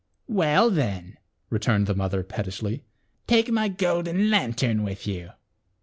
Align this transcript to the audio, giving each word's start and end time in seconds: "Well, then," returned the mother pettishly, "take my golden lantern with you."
"Well, 0.41 0.71
then," 0.71 1.19
returned 1.51 1.85
the 1.85 1.93
mother 1.93 2.23
pettishly, 2.23 2.83
"take 3.27 3.51
my 3.51 3.67
golden 3.67 4.31
lantern 4.31 4.81
with 4.81 5.05
you." 5.05 5.29